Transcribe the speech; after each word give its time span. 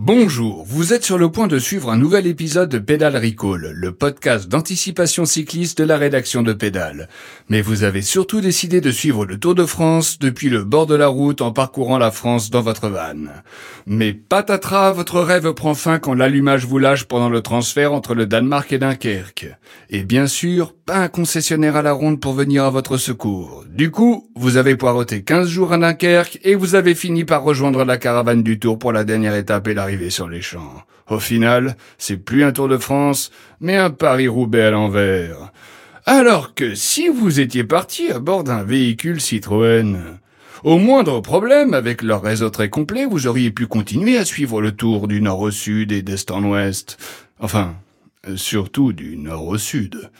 Bonjour, 0.00 0.64
vous 0.64 0.92
êtes 0.92 1.04
sur 1.04 1.18
le 1.18 1.28
point 1.28 1.48
de 1.48 1.58
suivre 1.58 1.90
un 1.90 1.96
nouvel 1.96 2.28
épisode 2.28 2.68
de 2.68 2.78
Pédale 2.78 3.16
Recall, 3.16 3.72
le 3.74 3.90
podcast 3.90 4.46
d'anticipation 4.46 5.24
cycliste 5.24 5.78
de 5.78 5.82
la 5.82 5.96
rédaction 5.96 6.42
de 6.44 6.52
Pédale. 6.52 7.08
Mais 7.48 7.62
vous 7.62 7.82
avez 7.82 8.00
surtout 8.00 8.40
décidé 8.40 8.80
de 8.80 8.92
suivre 8.92 9.26
le 9.26 9.40
Tour 9.40 9.56
de 9.56 9.66
France 9.66 10.20
depuis 10.20 10.50
le 10.50 10.62
bord 10.62 10.86
de 10.86 10.94
la 10.94 11.08
route 11.08 11.42
en 11.42 11.50
parcourant 11.50 11.98
la 11.98 12.12
France 12.12 12.48
dans 12.48 12.60
votre 12.60 12.88
van. 12.88 13.26
Mais 13.86 14.12
patatras, 14.12 14.92
votre 14.92 15.20
rêve 15.20 15.52
prend 15.52 15.74
fin 15.74 15.98
quand 15.98 16.14
l'allumage 16.14 16.64
vous 16.64 16.78
lâche 16.78 17.02
pendant 17.02 17.28
le 17.28 17.40
transfert 17.40 17.92
entre 17.92 18.14
le 18.14 18.26
Danemark 18.26 18.72
et 18.72 18.78
Dunkerque. 18.78 19.48
Et 19.90 20.04
bien 20.04 20.28
sûr, 20.28 20.76
pas 20.88 21.00
un 21.00 21.08
concessionnaire 21.08 21.76
à 21.76 21.82
la 21.82 21.92
ronde 21.92 22.18
pour 22.18 22.32
venir 22.32 22.64
à 22.64 22.70
votre 22.70 22.96
secours. 22.96 23.62
Du 23.68 23.90
coup, 23.90 24.30
vous 24.34 24.56
avez 24.56 24.74
poireauté 24.74 25.22
15 25.22 25.46
jours 25.46 25.74
à 25.74 25.76
Dunkerque 25.76 26.40
et 26.44 26.54
vous 26.54 26.76
avez 26.76 26.94
fini 26.94 27.26
par 27.26 27.42
rejoindre 27.42 27.84
la 27.84 27.98
caravane 27.98 28.42
du 28.42 28.58
Tour 28.58 28.78
pour 28.78 28.94
la 28.94 29.04
dernière 29.04 29.34
étape 29.34 29.68
et 29.68 29.74
la 29.74 29.86
sur 30.08 30.30
les 30.30 30.40
champs. 30.40 30.82
Au 31.10 31.18
final, 31.18 31.76
c'est 31.98 32.16
plus 32.16 32.42
un 32.42 32.52
Tour 32.52 32.68
de 32.68 32.78
France, 32.78 33.30
mais 33.60 33.76
un 33.76 33.90
Paris-Roubaix 33.90 34.62
à 34.62 34.70
l'envers. 34.70 35.52
Alors 36.06 36.54
que 36.54 36.74
si 36.74 37.08
vous 37.08 37.38
étiez 37.38 37.64
parti 37.64 38.10
à 38.10 38.18
bord 38.18 38.42
d'un 38.42 38.64
véhicule 38.64 39.20
Citroën, 39.20 39.98
au 40.64 40.78
moindre 40.78 41.20
problème, 41.20 41.74
avec 41.74 42.00
leur 42.00 42.22
réseau 42.22 42.48
très 42.48 42.70
complet, 42.70 43.04
vous 43.04 43.26
auriez 43.26 43.50
pu 43.50 43.66
continuer 43.66 44.16
à 44.16 44.24
suivre 44.24 44.62
le 44.62 44.72
tour 44.72 45.06
du 45.06 45.20
nord 45.20 45.40
au 45.40 45.50
sud 45.50 45.92
et 45.92 46.00
d'est 46.00 46.30
en 46.30 46.42
ouest. 46.44 46.96
Enfin, 47.40 47.74
surtout 48.36 48.94
du 48.94 49.18
nord 49.18 49.46
au 49.46 49.58
sud. 49.58 50.10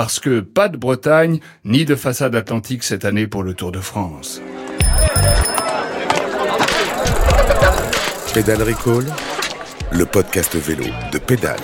Parce 0.00 0.18
que 0.18 0.40
pas 0.40 0.70
de 0.70 0.78
Bretagne, 0.78 1.40
ni 1.62 1.84
de 1.84 1.94
façade 1.94 2.34
atlantique 2.34 2.84
cette 2.84 3.04
année 3.04 3.26
pour 3.26 3.42
le 3.42 3.52
Tour 3.52 3.70
de 3.70 3.80
France. 3.80 4.40
Pédale 8.32 8.62
Recall, 8.62 9.04
le 9.92 10.06
podcast 10.06 10.56
vélo 10.56 10.86
de 11.12 11.18
Pédale. 11.18 11.60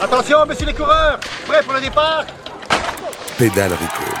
Attention, 0.00 0.46
messieurs 0.46 0.64
les 0.64 0.72
coureurs, 0.72 1.20
prêts 1.46 1.62
pour 1.62 1.74
le 1.74 1.82
départ? 1.82 2.24
Pédale 3.36 3.72
Recall. 3.72 4.13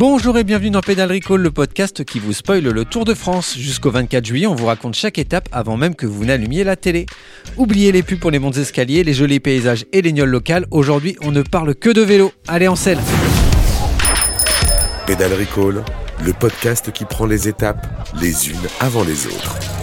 Bonjour 0.00 0.38
et 0.38 0.44
bienvenue 0.44 0.70
dans 0.70 0.80
Pédale 0.80 1.12
Recall, 1.12 1.42
le 1.42 1.50
podcast 1.50 2.04
qui 2.06 2.20
vous 2.20 2.32
spoile 2.32 2.62
le 2.62 2.84
Tour 2.86 3.04
de 3.04 3.12
France. 3.12 3.54
Jusqu'au 3.58 3.90
24 3.90 4.24
juillet, 4.24 4.46
on 4.46 4.54
vous 4.54 4.64
raconte 4.64 4.94
chaque 4.94 5.18
étape 5.18 5.46
avant 5.52 5.76
même 5.76 5.94
que 5.94 6.06
vous 6.06 6.24
n'allumiez 6.24 6.64
la 6.64 6.74
télé. 6.74 7.04
Oubliez 7.58 7.92
les 7.92 8.02
pubs 8.02 8.18
pour 8.18 8.30
les 8.30 8.38
monts 8.38 8.50
escaliers, 8.50 9.04
les 9.04 9.12
jolis 9.12 9.40
paysages 9.40 9.84
et 9.92 10.00
les 10.00 10.14
gnolles 10.14 10.30
locales. 10.30 10.64
Aujourd'hui, 10.70 11.16
on 11.20 11.32
ne 11.32 11.42
parle 11.42 11.74
que 11.74 11.90
de 11.90 12.00
vélo. 12.00 12.32
Allez 12.48 12.66
en 12.66 12.76
selle 12.76 12.98
Pédale 15.06 15.34
Recall, 15.34 15.84
le 16.24 16.32
podcast 16.32 16.92
qui 16.92 17.04
prend 17.04 17.26
les 17.26 17.46
étapes 17.46 17.86
les 18.22 18.48
unes 18.48 18.56
avant 18.80 19.04
les 19.04 19.26
autres. 19.26 19.79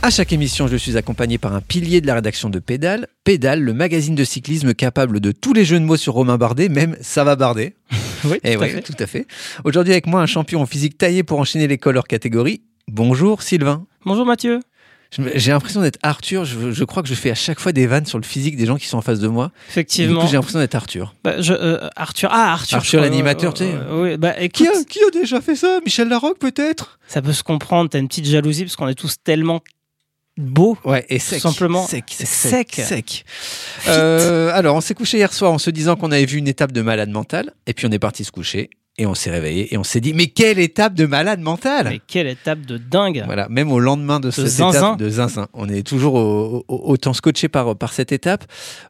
À 0.00 0.10
chaque 0.10 0.32
émission, 0.32 0.68
je 0.68 0.76
suis 0.76 0.96
accompagné 0.96 1.38
par 1.38 1.54
un 1.54 1.60
pilier 1.60 2.00
de 2.00 2.06
la 2.06 2.14
rédaction 2.14 2.48
de 2.50 2.60
Pédale. 2.60 3.08
Pédale, 3.24 3.60
le 3.60 3.74
magazine 3.74 4.14
de 4.14 4.24
cyclisme 4.24 4.72
capable 4.72 5.18
de 5.20 5.32
tous 5.32 5.52
les 5.52 5.64
jeux 5.64 5.78
de 5.80 5.84
mots 5.84 5.96
sur 5.96 6.14
Romain 6.14 6.38
Bardet, 6.38 6.68
même 6.68 6.96
ça 7.00 7.24
va 7.24 7.36
Bardet. 7.36 7.74
Oui, 8.24 8.38
Et 8.42 8.56
tout, 8.56 8.62
à 8.64 8.66
fait. 8.66 8.82
tout 8.82 8.94
à 8.98 9.06
fait. 9.06 9.26
Aujourd'hui 9.62 9.92
avec 9.92 10.08
moi, 10.08 10.20
un 10.20 10.26
champion 10.26 10.60
en 10.60 10.66
physique 10.66 10.98
taillé 10.98 11.22
pour 11.22 11.38
enchaîner 11.38 11.68
les 11.68 11.78
cols 11.78 11.96
hors 11.96 12.08
catégorie. 12.08 12.62
Bonjour 12.88 13.42
Sylvain. 13.42 13.86
Bonjour 14.04 14.26
Mathieu. 14.26 14.58
J'ai 15.36 15.52
l'impression 15.52 15.80
d'être 15.82 16.00
Arthur. 16.02 16.44
Je, 16.44 16.72
je 16.72 16.84
crois 16.84 17.04
que 17.04 17.08
je 17.08 17.14
fais 17.14 17.30
à 17.30 17.36
chaque 17.36 17.60
fois 17.60 17.70
des 17.70 17.86
vannes 17.86 18.06
sur 18.06 18.18
le 18.18 18.24
physique 18.24 18.56
des 18.56 18.66
gens 18.66 18.74
qui 18.76 18.86
sont 18.88 18.98
en 18.98 19.02
face 19.02 19.20
de 19.20 19.28
moi. 19.28 19.44
Et 19.44 19.48
du 19.48 19.52
coup, 19.52 19.70
Effectivement. 19.70 20.26
j'ai 20.26 20.32
l'impression 20.32 20.58
d'être 20.58 20.74
Arthur. 20.74 21.14
Bah, 21.22 21.40
je- 21.40 21.52
euh, 21.54 21.88
Arthur. 21.94 22.28
Ah, 22.32 22.54
Arthur. 22.54 22.78
Arthur, 22.78 23.00
l'animateur, 23.02 23.52
euh, 23.52 23.54
tu 23.54 23.64
sais. 23.64 23.70
euh, 23.72 24.02
oui, 24.02 24.16
bah 24.18 24.32
Qui 24.48 24.64
écoute, 24.64 24.76
a, 24.80 24.84
qui 24.84 24.98
a 24.98 25.10
déjà 25.12 25.40
fait 25.40 25.54
ça? 25.54 25.78
Michel 25.84 26.08
Larocque 26.08 26.40
peut-être? 26.40 26.98
Ça 27.06 27.22
peut 27.22 27.32
se 27.32 27.44
comprendre. 27.44 27.88
T'as 27.88 28.00
une 28.00 28.08
petite 28.08 28.26
jalousie 28.26 28.64
parce 28.64 28.74
qu'on 28.74 28.88
est 28.88 28.94
tous 28.98 29.14
tellement 29.22 29.60
beaux. 30.38 30.76
Ouais, 30.84 31.04
et 31.08 31.18
sec. 31.18 31.40
simplement 31.40 31.86
Sec, 31.86 32.04
sec, 32.08 32.26
sec. 32.26 32.72
sec. 32.74 32.84
sec. 32.86 33.24
Euh, 33.88 34.50
alors, 34.54 34.76
on 34.76 34.80
s'est 34.80 34.94
couché 34.94 35.18
hier 35.18 35.32
soir 35.32 35.52
en 35.52 35.58
se 35.58 35.70
disant 35.70 35.96
qu'on 35.96 36.12
avait 36.12 36.24
vu 36.26 36.38
une 36.38 36.48
étape 36.48 36.72
de 36.72 36.82
malade 36.82 37.10
mental. 37.10 37.52
Et 37.66 37.74
puis, 37.74 37.86
on 37.86 37.90
est 37.90 37.98
parti 37.98 38.24
se 38.24 38.30
coucher. 38.32 38.70
Et 39.00 39.06
on 39.06 39.14
s'est 39.14 39.30
réveillé. 39.30 39.72
Et 39.72 39.78
on 39.78 39.84
s'est 39.84 40.00
dit, 40.00 40.12
mais 40.12 40.26
quelle 40.26 40.58
étape 40.58 40.94
de 40.94 41.06
malade 41.06 41.38
mental 41.38 41.86
Mais 41.88 42.00
quelle 42.04 42.26
étape 42.26 42.62
de 42.62 42.78
dingue. 42.78 43.22
Voilà, 43.26 43.46
même 43.48 43.70
au 43.70 43.78
lendemain 43.78 44.18
de, 44.18 44.32
cette 44.32 44.46
zinzin. 44.48 44.70
étape 44.94 44.98
de 44.98 45.08
zinzin, 45.08 45.46
on 45.52 45.68
est 45.68 45.86
toujours 45.86 46.14
au- 46.14 46.64
au- 46.66 46.82
autant 46.90 47.12
scotché 47.12 47.46
par, 47.48 47.76
par 47.76 47.92
cette 47.92 48.10
étape. 48.10 48.44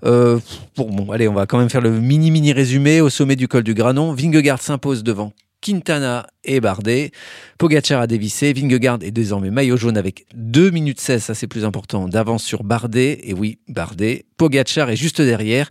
Euh, 0.06 0.38
bon, 0.78 0.88
bon, 0.90 1.12
allez, 1.12 1.28
on 1.28 1.34
va 1.34 1.44
quand 1.44 1.58
même 1.58 1.68
faire 1.68 1.82
le 1.82 1.90
mini 1.90 2.30
mini 2.30 2.54
résumé 2.54 3.02
au 3.02 3.10
sommet 3.10 3.36
du 3.36 3.48
col 3.48 3.62
du 3.64 3.74
Granon. 3.74 4.14
Vingegaard 4.14 4.62
s'impose 4.62 5.02
devant 5.04 5.34
Quintana 5.60 6.26
et 6.44 6.60
Bardet. 6.60 7.10
Pogacar 7.58 8.00
a 8.00 8.06
dévissé. 8.06 8.52
Vingegaard 8.52 8.98
est 9.02 9.10
désormais 9.10 9.50
maillot 9.50 9.76
jaune 9.76 9.96
avec 9.96 10.26
2 10.34 10.70
minutes 10.70 11.00
16, 11.00 11.22
ça 11.22 11.34
c'est 11.34 11.46
plus 11.46 11.64
important, 11.64 12.08
d'avance 12.08 12.44
sur 12.44 12.64
Bardet. 12.64 13.20
Et 13.24 13.34
oui, 13.34 13.58
Bardet. 13.68 14.26
Pogacar 14.36 14.90
est 14.90 14.96
juste 14.96 15.20
derrière. 15.20 15.70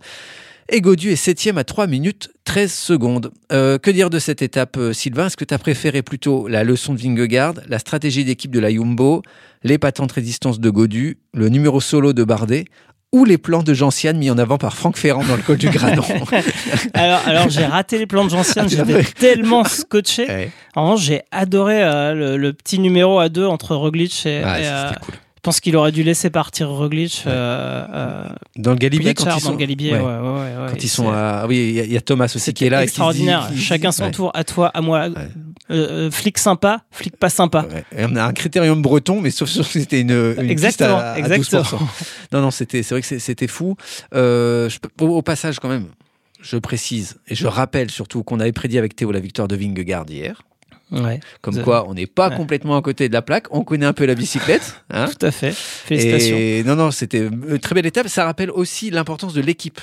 Et 0.70 0.82
Godu 0.82 1.10
est 1.10 1.16
septième 1.16 1.56
à 1.56 1.64
3 1.64 1.86
minutes 1.86 2.30
13 2.44 2.70
secondes. 2.70 3.32
Euh, 3.52 3.78
que 3.78 3.90
dire 3.90 4.10
de 4.10 4.18
cette 4.18 4.42
étape, 4.42 4.76
euh, 4.76 4.92
Sylvain? 4.92 5.28
Est-ce 5.28 5.36
que 5.38 5.46
tu 5.46 5.54
as 5.54 5.58
préféré 5.58 6.02
plutôt 6.02 6.46
la 6.46 6.62
leçon 6.62 6.92
de 6.92 7.00
Vingegaard, 7.00 7.54
la 7.68 7.78
stratégie 7.78 8.22
d'équipe 8.22 8.50
de 8.50 8.60
la 8.60 8.70
Jumbo, 8.70 9.22
l'épatante 9.62 10.12
résistance 10.12 10.60
de 10.60 10.68
Godu, 10.68 11.16
le 11.32 11.48
numéro 11.48 11.80
solo 11.80 12.12
de 12.12 12.22
Bardet 12.22 12.66
ou 13.12 13.24
les 13.24 13.38
plans 13.38 13.62
de 13.62 13.72
Gentiane 13.72 14.18
mis 14.18 14.30
en 14.30 14.36
avant 14.38 14.58
par 14.58 14.74
Franck 14.76 14.96
Ferrand 14.98 15.24
dans 15.24 15.36
le 15.36 15.42
col 15.42 15.56
du 15.56 15.68
Granon 15.70 16.02
Alors, 16.94 17.20
alors 17.26 17.48
j'ai 17.48 17.64
raté 17.64 17.98
les 17.98 18.06
plans 18.06 18.24
de 18.24 18.30
Gentiane. 18.30 18.66
Ah, 18.66 18.84
J'étais 18.86 19.02
tellement 19.04 19.64
scotché. 19.64 20.26
Ouais, 20.26 20.50
En 20.76 20.84
revanche, 20.84 21.00
j'ai 21.02 21.22
adoré 21.30 21.82
euh, 21.82 22.12
le, 22.12 22.36
le 22.36 22.52
petit 22.52 22.78
numéro 22.78 23.18
à 23.18 23.28
deux 23.30 23.46
entre 23.46 23.74
Roglic 23.74 24.26
et. 24.26 24.40
ouais, 24.44 24.44
euh, 24.64 24.90
cool. 25.00 25.14
Je 25.48 25.54
pense 25.54 25.60
qu'il 25.60 25.76
aurait 25.76 25.92
dû 25.92 26.02
laisser 26.02 26.28
partir 26.28 26.68
Roglic. 26.68 27.24
euh, 27.26 27.86
euh, 27.90 28.24
Dans 28.56 28.72
le 28.72 28.76
Galibier, 28.76 29.14
quand 29.14 29.24
ils 29.24 29.28
dans 29.28 29.38
sont, 29.38 29.50
le 29.52 29.56
Galibier. 29.56 29.92
ouais, 29.94 30.00
Ouais, 30.00 30.54
quand 30.70 30.82
ils 30.84 30.88
sont 30.88 31.08
à... 31.10 31.46
oui, 31.48 31.56
il 31.56 31.74
y 31.74 31.80
a- 31.80 31.84
il 31.84 31.92
y, 31.92 31.96
a 31.96 32.00
Thomas 32.02 32.30
aussi 32.34 32.52
qui 32.52 32.66
est 32.66 32.70
là. 32.70 32.82
et 32.82 32.86
qui 32.86 32.90
se 32.90 32.94
dit- 32.96 33.00
extraordinaire. 33.00 33.48
qui- 33.50 33.58
Chacun 33.60 33.90
son 33.92 34.10
tour. 34.10 34.30
À 34.34 34.44
toi, 34.44 34.68
à 34.74 34.80
moi. 34.82 35.08
Euh, 35.70 36.10
flic 36.10 36.36
sympa, 36.38 36.82
flic 36.90 37.16
pas 37.16 37.28
sympa. 37.30 37.66
On 37.96 38.16
a 38.16 38.24
un 38.24 38.32
critérium 38.32 38.80
breton, 38.82 39.20
mais 39.22 39.30
sauf 39.30 39.48
que 39.56 39.62
c'était 39.62 40.00
une, 40.02 40.34
une 40.38 40.50
Exactement, 40.50 40.96
piste 40.96 41.04
à, 41.06 41.12
à 41.12 41.18
exactement. 41.18 41.62
12%. 41.62 41.78
Non, 42.32 42.40
non, 42.42 42.50
c'était, 42.50 42.82
c'est 42.82 42.94
vrai 42.94 43.00
que 43.02 43.18
c'était 43.18 43.46
fou. 43.48 43.76
Euh, 44.14 44.68
je 44.68 44.78
peux- 44.78 45.04
au, 45.04 45.16
au 45.16 45.22
passage, 45.22 45.58
quand 45.60 45.68
même, 45.68 45.86
je 46.42 46.56
précise 46.58 47.16
et 47.28 47.34
je 47.34 47.46
rappelle 47.46 47.90
surtout 47.90 48.22
qu'on 48.22 48.38
avait 48.40 48.52
prédit 48.52 48.78
avec 48.78 48.94
Théo 48.96 49.12
la 49.12 49.20
victoire 49.20 49.48
de 49.48 49.56
Vingegaard 49.56 50.04
hier. 50.08 50.42
Ouais, 50.90 51.20
Comme 51.42 51.62
quoi, 51.62 51.86
on 51.88 51.94
n'est 51.94 52.06
pas 52.06 52.30
Ouais. 52.30 52.36
complètement 52.36 52.76
à 52.76 52.82
côté 52.82 53.08
de 53.08 53.12
la 53.12 53.22
plaque. 53.22 53.46
On 53.50 53.62
connaît 53.64 53.84
un 53.86 53.92
peu 53.92 54.06
la 54.06 54.14
bicyclette. 54.14 54.82
hein. 54.90 55.06
tout 55.06 55.26
à 55.26 55.30
fait. 55.30 55.52
Félicitations. 55.52 56.36
Et 56.36 56.62
non, 56.64 56.76
non, 56.76 56.90
c'était 56.90 57.26
une 57.26 57.58
très 57.58 57.74
belle 57.74 57.86
étape. 57.86 58.08
Ça 58.08 58.24
rappelle 58.24 58.50
aussi 58.50 58.90
l'importance 58.90 59.34
de 59.34 59.40
l'équipe. 59.42 59.80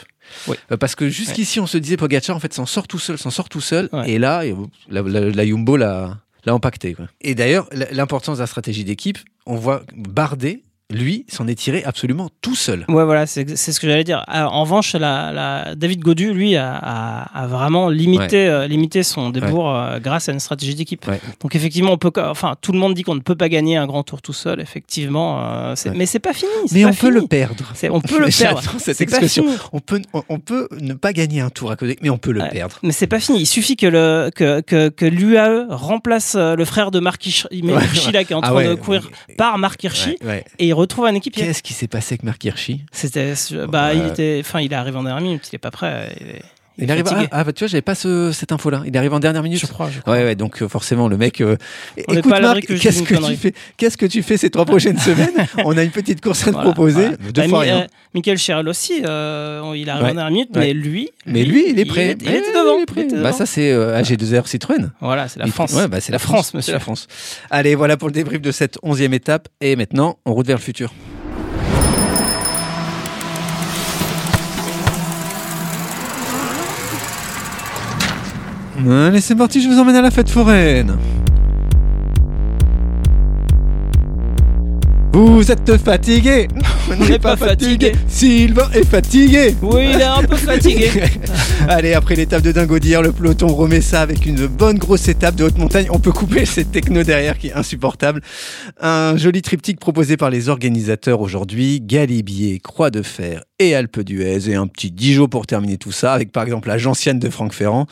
Oui. 0.47 0.55
Euh, 0.71 0.77
Parce 0.77 0.95
que 0.95 1.07
jusqu'ici, 1.07 1.59
on 1.59 1.67
se 1.67 1.77
disait 1.77 1.97
Pogacar, 1.97 2.35
en 2.35 2.39
fait, 2.39 2.53
s'en 2.53 2.65
sort 2.65 2.87
tout 2.87 2.97
seul, 2.99 3.17
s'en 3.19 3.29
sort 3.29 3.49
tout 3.49 3.61
seul. 3.61 3.89
Et 4.07 4.17
là, 4.17 4.43
la, 4.89 5.01
la, 5.03 5.19
la 5.29 5.45
Jumbo 5.45 5.77
l'a 5.77 6.17
l'a 6.45 6.53
empaqueté. 6.53 6.93
quoi. 6.93 7.05
Et 7.21 7.33
d'ailleurs, 7.33 7.67
l'importance 7.91 8.37
de 8.37 8.43
la 8.43 8.47
stratégie 8.47 8.83
d'équipe, 8.83 9.17
on 9.47 9.55
voit 9.55 9.81
Bardet, 9.95 10.61
lui, 10.93 11.25
s'en 11.27 11.47
est 11.47 11.55
tiré 11.55 11.83
absolument 11.83 12.29
tout 12.41 12.53
seul. 12.55 12.85
Ouais, 12.89 13.03
voilà, 13.03 13.25
c'est 13.25 13.47
ce 13.57 13.79
que 13.79 13.87
j'allais 13.87 14.03
dire. 14.03 14.23
Ah, 14.27 14.47
En 14.49 14.61
revanche, 14.61 14.93
la, 14.93 15.31
la- 15.31 15.73
David 15.75 16.01
Godu, 16.01 16.31
lui, 16.31 16.55
a, 16.55 16.75
a- 16.75 17.23
a 17.43 17.47
vraiment 17.47 17.89
limité, 17.89 18.47
euh, 18.47 18.67
limité 18.67 19.01
son 19.01 19.31
débours 19.31 19.73
euh, 19.75 19.99
grâce 19.99 20.29
à 20.29 20.31
une 20.31 20.39
stratégie 20.39 20.75
d'équipe. 20.75 21.07
Ouais. 21.07 21.19
Donc 21.41 21.55
effectivement, 21.55 21.93
on 21.93 21.97
peut, 21.97 22.11
enfin, 22.17 22.53
tout 22.61 22.71
le 22.71 22.77
monde 22.77 22.93
dit 22.93 23.01
qu'on 23.01 23.15
ne 23.15 23.19
peut 23.21 23.35
pas 23.35 23.49
gagner 23.49 23.77
un 23.77 23.87
grand 23.87 24.03
tour 24.03 24.21
tout 24.21 24.31
seul. 24.31 24.61
Effectivement, 24.61 25.39
euh, 25.43 25.75
mais 25.95 26.05
c'est 26.05 26.19
pas 26.19 26.33
fini. 26.33 26.51
Mais 26.71 26.85
on 26.85 26.93
peut 26.93 27.09
le 27.09 27.23
perdre. 27.25 27.73
On 27.89 27.99
peut 28.01 28.19
le 28.19 28.27
perdre. 28.37 28.61
Cette 28.77 29.01
expression. 29.01 29.45
On 29.73 29.79
peut, 29.79 30.01
on, 30.13 30.21
on 30.29 30.37
peut 30.39 30.67
ne 30.79 30.93
pas 30.93 31.13
gagner 31.13 31.41
un 31.41 31.49
tour 31.49 31.71
à 31.71 31.75
côté, 31.77 31.97
mais 32.03 32.11
on 32.11 32.19
peut 32.19 32.31
le 32.31 32.47
perdre. 32.51 32.77
Mais 32.83 32.91
c'est 32.91 33.07
pas 33.07 33.19
fini. 33.19 33.39
Il 33.39 33.47
suffit 33.47 33.75
que 33.75 33.87
le 33.87 34.29
que, 34.35 34.61
que, 34.61 34.89
que 34.89 35.05
l'UAE 35.05 35.65
remplace 35.69 36.35
euh, 36.35 36.55
le 36.55 36.63
frère 36.65 36.91
de 36.91 36.99
Marc 36.99 37.25
Hirschi, 37.25 37.47
qui 37.49 37.57
est 37.67 38.33
en 38.33 38.39
Ah 38.41 38.47
train 38.49 38.53
ouais, 38.55 38.67
de 38.67 38.75
courir 38.75 39.09
par 39.37 39.57
Marc 39.57 39.83
Hirschi 39.83 40.17
et 40.59 40.73
retrouve 40.75 41.05
un 41.05 41.15
équipier. 41.15 41.45
Qu'est-ce 41.45 41.63
qui 41.63 41.73
s'est 41.73 41.87
passé 41.87 42.13
avec 42.13 42.23
Marc 42.23 42.43
Hirschi? 42.43 42.85
C'était, 42.91 43.33
bah, 43.67 43.93
il 43.93 44.05
était, 44.05 44.41
enfin, 44.41 44.61
il 44.61 44.71
est 44.71 44.75
arrivé 44.75 44.97
en 44.97 45.03
dernière 45.03 45.23
minute. 45.23 45.47
Il 45.51 45.55
est 45.55 45.59
pas 45.59 45.71
prêt. 45.71 46.15
Il 46.21 46.27
est, 46.27 46.41
il 46.77 46.83
est 46.83 46.87
Il 46.87 46.91
arrive. 46.91 47.05
Ah, 47.09 47.25
ah, 47.31 47.43
bah, 47.43 47.53
tu 47.53 47.63
vois, 47.63 47.67
j'avais 47.69 47.81
pas 47.81 47.95
ce- 47.95 48.31
cette 48.31 48.51
info-là. 48.51 48.83
Il 48.85 48.97
arrive 48.97 49.13
en 49.13 49.19
dernière 49.19 49.43
minute. 49.43 49.59
je 49.59 49.65
crois. 49.65 49.89
Je 49.93 50.01
crois. 50.01 50.13
Ouais, 50.13 50.23
ouais, 50.23 50.35
donc 50.35 50.61
euh, 50.61 50.67
forcément, 50.67 51.07
le 51.07 51.17
mec. 51.17 51.41
euh, 51.41 51.55
Écoute, 51.97 52.25
Marc, 52.25 52.65
qu'est-ce 52.65 53.03
que 53.03 53.15
tu 53.15 53.35
fais 53.35 53.53
Qu'est-ce 53.77 53.97
que 53.97 54.05
tu 54.05 54.23
fais 54.23 54.37
ces 54.37 54.49
trois 54.49 54.65
prochaines 54.65 54.97
semaines? 54.99 55.31
On 55.63 55.77
a 55.77 55.83
une 55.83 55.91
petite 55.91 56.21
course 56.21 56.41
à 56.43 56.45
te 56.47 56.51
Voilà, 56.51 56.65
proposer. 56.71 57.01
voilà. 57.01 57.17
Deux 57.17 57.41
Bah, 57.41 57.47
fois 57.47 57.59
rien. 57.59 57.81
euh, 57.81 57.87
Michael 58.13 58.67
aussi, 58.67 59.01
euh, 59.05 59.73
il 59.75 59.89
arrive 59.89 60.03
en 60.03 60.13
dernière 60.13 60.31
minute, 60.31 60.49
mais 60.55 60.73
lui, 60.73 61.09
Mais 61.25 61.43
lui, 61.43 61.65
il 61.69 61.79
est 61.79 61.85
prêt. 61.85 62.15
il 62.19 62.27
Ouais, 62.27 62.37
était 62.37 62.51
devant. 62.53 62.77
il 62.77 62.81
est 62.81 62.85
prêt. 62.85 63.01
il 63.01 63.05
était 63.07 63.21
Bah, 63.21 63.31
ça, 63.33 63.45
c'est 63.45 63.71
euh, 63.71 63.99
AG2R 64.01 64.47
Citroën. 64.47 64.91
voilà, 65.01 65.27
c'est 65.27 65.39
la 65.39 65.45
Il- 65.47 65.51
France. 65.51 65.73
Ouais, 65.73 65.87
bah, 65.87 65.99
c'est 66.01 66.11
la 66.11 66.19
France, 66.19 66.53
monsieur. 66.53 66.73
La 66.73 66.79
France. 66.79 67.07
Allez, 67.49 67.75
voilà 67.75 67.97
pour 67.97 68.07
le 68.07 68.13
débrief 68.13 68.41
de 68.41 68.51
cette 68.51 68.77
onzième 68.83 69.13
étape. 69.13 69.47
Et 69.61 69.75
maintenant, 69.75 70.17
on 70.25 70.33
route 70.33 70.47
vers 70.47 70.57
le 70.57 70.61
futur. 70.61 70.93
Euh, 78.83 79.07
Allez, 79.07 79.21
c'est 79.21 79.35
parti, 79.35 79.61
je 79.61 79.67
vous 79.69 79.79
emmène 79.79 79.95
à 79.95 80.01
la 80.01 80.11
fête 80.11 80.29
foraine. 80.29 80.97
Vous 85.13 85.49
êtes 85.49 85.77
fatigué 85.77 86.47
on 86.87 87.05
n'est 87.05 87.19
pas 87.19 87.35
fatigué. 87.35 87.93
Sylvain 88.07 88.69
est 88.71 88.85
fatigué 88.85 89.55
Oui, 89.61 89.89
il 89.93 89.99
est 89.99 90.03
un 90.03 90.21
peu 90.23 90.35
fatigué. 90.35 90.91
Allez, 91.67 91.93
après 91.93 92.15
l'étape 92.15 92.43
de 92.43 92.51
Dingaudière, 92.51 93.01
le 93.01 93.11
peloton 93.11 93.47
remet 93.47 93.81
ça 93.81 94.01
avec 94.01 94.25
une 94.25 94.45
bonne 94.45 94.77
grosse 94.77 95.07
étape 95.07 95.35
de 95.35 95.45
haute 95.45 95.57
montagne. 95.57 95.87
On 95.89 95.99
peut 95.99 96.11
couper 96.11 96.45
cette 96.45 96.71
techno 96.71 97.03
derrière 97.03 97.39
qui 97.39 97.47
est 97.47 97.53
insupportable. 97.53 98.21
Un 98.79 99.17
joli 99.17 99.41
triptyque 99.41 99.79
proposé 99.79 100.15
par 100.15 100.29
les 100.29 100.47
organisateurs 100.49 101.21
aujourd'hui. 101.21 101.81
Galibier, 101.81 102.59
Croix 102.59 102.91
de 102.91 103.01
Fer 103.01 103.43
et 103.57 103.73
Alpe 103.73 104.01
d'Huez. 104.01 104.49
Et 104.49 104.55
un 104.55 104.67
petit 104.67 104.91
Dijon 104.91 105.27
pour 105.27 105.47
terminer 105.47 105.77
tout 105.77 105.91
ça, 105.91 106.13
avec 106.13 106.31
par 106.31 106.43
exemple 106.43 106.67
la 106.67 106.77
gentiane 106.77 107.17
de 107.17 107.29
Franck 107.31 107.53
Ferrand. 107.53 107.87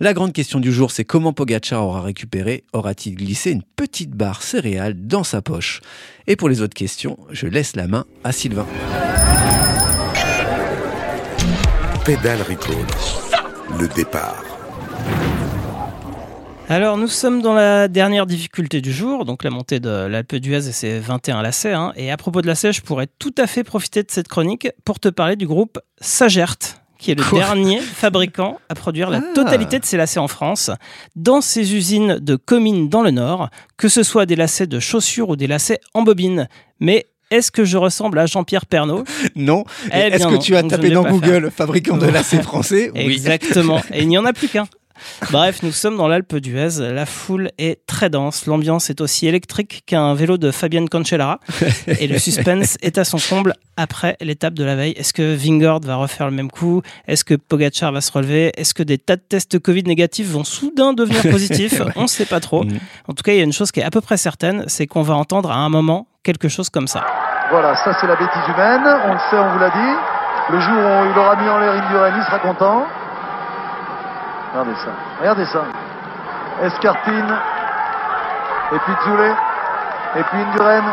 La 0.00 0.12
grande 0.12 0.34
question 0.34 0.60
du 0.60 0.70
jour, 0.70 0.90
c'est 0.90 1.04
comment 1.04 1.32
Pogacar 1.32 1.86
aura 1.86 2.02
récupéré 2.02 2.64
Aura-t-il 2.74 3.14
glissé 3.14 3.52
une 3.52 3.62
petite 3.76 4.10
barre 4.10 4.42
céréale 4.42 4.94
dans 5.06 5.24
sa 5.24 5.40
poche? 5.40 5.80
Et 6.26 6.36
pour 6.36 6.48
les 6.48 6.62
autres 6.62 6.74
questions, 6.74 7.18
je 7.30 7.46
laisse 7.46 7.76
la 7.76 7.86
main 7.86 8.06
à 8.22 8.32
Sylvain. 8.34 8.66
Pédale 12.04 12.40
Recall. 12.42 12.74
Le 13.78 13.88
départ. 13.94 14.42
Alors, 16.68 16.96
nous 16.96 17.08
sommes 17.08 17.42
dans 17.42 17.54
la 17.54 17.88
dernière 17.88 18.26
difficulté 18.26 18.80
du 18.80 18.92
jour, 18.92 19.24
donc 19.24 19.44
la 19.44 19.50
montée 19.50 19.80
de 19.80 19.88
l'Alpe 20.06 20.34
d'Huez 20.36 20.66
et 20.68 20.72
ses 20.72 20.98
21 20.98 21.42
lacets. 21.42 21.72
hein. 21.72 21.92
Et 21.96 22.10
à 22.10 22.16
propos 22.16 22.42
de 22.42 22.46
lacets, 22.46 22.72
je 22.72 22.82
pourrais 22.82 23.06
tout 23.18 23.34
à 23.38 23.46
fait 23.46 23.64
profiter 23.64 24.02
de 24.02 24.10
cette 24.10 24.28
chronique 24.28 24.68
pour 24.84 24.98
te 24.98 25.08
parler 25.08 25.36
du 25.36 25.46
groupe 25.46 25.78
Sagert, 26.00 26.56
qui 26.98 27.10
est 27.12 27.14
le 27.14 27.22
Quoi 27.22 27.38
dernier 27.38 27.80
fabricant 27.80 28.58
à 28.68 28.74
produire 28.74 29.10
la 29.10 29.18
Ah. 29.18 29.34
totalité 29.34 29.78
de 29.78 29.84
ses 29.84 29.96
lacets 29.98 30.20
en 30.20 30.28
France, 30.28 30.70
dans 31.16 31.40
ses 31.42 31.74
usines 31.74 32.18
de 32.18 32.34
Comines 32.36 32.88
dans 32.88 33.02
le 33.02 33.10
Nord, 33.10 33.48
que 33.76 33.88
ce 33.88 34.02
soit 34.02 34.26
des 34.26 34.36
lacets 34.36 34.66
de 34.66 34.80
chaussures 34.80 35.28
ou 35.28 35.36
des 35.36 35.46
lacets 35.46 35.80
en 35.92 36.02
bobine. 36.02 36.48
Mais 36.80 37.06
est-ce 37.36 37.50
que 37.50 37.64
je 37.64 37.76
ressemble 37.76 38.18
à 38.18 38.26
Jean-Pierre 38.26 38.66
Pernaud 38.66 39.04
Non. 39.36 39.64
Eh 39.92 39.96
Est-ce 39.96 40.26
que 40.26 40.32
non, 40.32 40.38
tu 40.38 40.56
as 40.56 40.62
tapé 40.62 40.90
dans 40.90 41.04
Google 41.04 41.50
fabricant 41.54 41.96
de 41.96 42.06
lacets 42.06 42.42
français 42.42 42.90
Exactement. 42.94 43.80
Et 43.92 44.02
il 44.02 44.08
n'y 44.08 44.18
en 44.18 44.24
a 44.24 44.32
plus 44.32 44.48
qu'un. 44.48 44.66
Bref, 45.30 45.62
nous 45.62 45.72
sommes 45.72 45.96
dans 45.96 46.08
l'Alpe 46.08 46.36
d'Huez. 46.36 46.80
La 46.92 47.06
foule 47.06 47.50
est 47.58 47.84
très 47.86 48.10
dense. 48.10 48.46
L'ambiance 48.46 48.90
est 48.90 49.00
aussi 49.00 49.26
électrique 49.26 49.82
qu'un 49.86 50.14
vélo 50.14 50.38
de 50.38 50.50
Fabienne 50.50 50.88
Cancellara. 50.88 51.40
Et 52.00 52.06
le 52.06 52.18
suspense 52.18 52.76
est 52.82 52.98
à 52.98 53.04
son 53.04 53.18
comble 53.18 53.54
après 53.76 54.16
l'étape 54.20 54.54
de 54.54 54.64
la 54.64 54.76
veille. 54.76 54.92
Est-ce 54.92 55.12
que 55.12 55.34
Vingord 55.34 55.80
va 55.80 55.96
refaire 55.96 56.26
le 56.26 56.32
même 56.32 56.50
coup? 56.50 56.82
Est-ce 57.08 57.24
que 57.24 57.34
Pogacar 57.34 57.92
va 57.92 58.00
se 58.00 58.12
relever? 58.12 58.52
Est-ce 58.56 58.74
que 58.74 58.82
des 58.82 58.98
tas 58.98 59.16
de 59.16 59.22
tests 59.22 59.58
Covid 59.58 59.84
négatifs 59.84 60.28
vont 60.28 60.44
soudain 60.44 60.92
devenir 60.92 61.22
positifs? 61.22 61.80
On 61.96 62.02
ne 62.02 62.06
sait 62.06 62.26
pas 62.26 62.40
trop. 62.40 62.64
Mhm. 62.64 62.78
En 63.08 63.14
tout 63.14 63.22
cas, 63.22 63.32
il 63.32 63.38
y 63.38 63.40
a 63.40 63.44
une 63.44 63.52
chose 63.52 63.72
qui 63.72 63.80
est 63.80 63.84
à 63.84 63.90
peu 63.90 64.00
près 64.00 64.16
certaine, 64.16 64.64
c'est 64.68 64.86
qu'on 64.86 65.02
va 65.02 65.14
entendre 65.14 65.50
à 65.50 65.56
un 65.56 65.68
moment 65.68 66.06
quelque 66.22 66.48
chose 66.48 66.70
comme 66.70 66.86
ça. 66.86 67.04
Voilà, 67.50 67.76
ça 67.76 67.96
c'est 68.00 68.06
la 68.06 68.16
bêtise 68.16 68.48
humaine, 68.48 68.82
on 69.06 69.12
le 69.12 69.18
sait, 69.30 69.36
on 69.36 69.52
vous 69.52 69.58
l'a 69.58 69.70
dit. 69.70 69.94
Le 70.50 70.60
jour 70.60 70.74
où 70.74 71.10
il 71.10 71.18
aura 71.18 71.36
mis 71.36 71.48
en 71.48 71.58
l'air 71.58 71.72
Indurain, 71.72 72.12
il 72.16 72.24
sera 72.24 72.38
content. 72.38 72.86
Regardez 74.54 74.76
ça, 74.76 74.90
regardez 75.18 75.44
ça. 75.46 75.64
Escarpine, 76.62 77.34
et 78.72 78.78
puis 78.78 78.92
Zoulet, 79.04 79.34
et 80.14 80.22
puis 80.22 80.38
Indurain, 80.42 80.84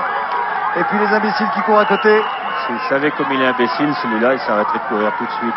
et 0.78 0.84
puis 0.86 0.98
les 0.98 1.14
imbéciles 1.14 1.48
qui 1.54 1.62
courent 1.62 1.78
à 1.78 1.86
côté. 1.86 2.24
S'il 2.66 2.80
savait 2.90 3.12
comme 3.12 3.28
il 3.32 3.40
est 3.40 3.46
imbécile, 3.46 3.94
celui-là, 4.02 4.34
il 4.34 4.40
s'arrêterait 4.40 4.80
de 4.80 4.96
courir 4.96 5.12
tout 5.16 5.26
de 5.26 5.32
suite. 5.32 5.54